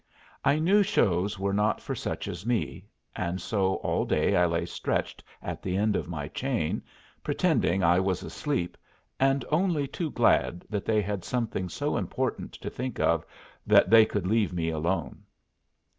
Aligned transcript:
I 0.43 0.57
knew 0.57 0.81
shows 0.81 1.37
were 1.37 1.53
not 1.53 1.79
for 1.79 1.93
such 1.93 2.27
as 2.27 2.43
me, 2.43 2.85
and 3.15 3.39
so 3.39 3.75
all 3.75 4.03
day 4.03 4.35
I 4.35 4.47
lay 4.47 4.65
stretched 4.65 5.23
at 5.43 5.61
the 5.61 5.77
end 5.77 5.95
of 5.95 6.07
my 6.07 6.27
chain, 6.29 6.81
pretending 7.23 7.83
I 7.83 7.99
was 7.99 8.23
asleep, 8.23 8.77
and 9.19 9.45
only 9.51 9.87
too 9.87 10.09
glad 10.09 10.65
that 10.71 10.85
they 10.85 11.03
had 11.03 11.23
something 11.23 11.69
so 11.69 11.97
important 11.97 12.53
to 12.53 12.69
think 12.71 12.99
of 12.99 13.23
that 13.67 13.91
they 13.91 14.07
could 14.07 14.25
leave 14.25 14.51
me 14.51 14.69
alone. 14.69 15.21